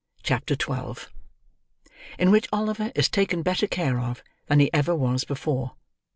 CHAPTER 0.23 0.55
XII. 0.55 1.05
IN 2.17 2.31
WHICH 2.31 2.47
OLIVER 2.51 2.91
IS 2.95 3.07
TAKEN 3.07 3.43
BETTER 3.43 3.67
CARE 3.67 3.99
OF 4.01 4.23
THAN 4.47 4.61
HE 4.61 4.73
EVER 4.73 4.95
WAS 4.95 5.25
BEFORE. 5.25 5.73